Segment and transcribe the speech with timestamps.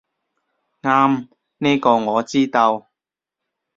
[0.81, 1.27] 啱，
[1.59, 2.87] 呢個我知道